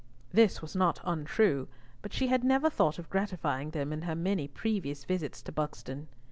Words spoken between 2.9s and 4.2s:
of gratifying them in her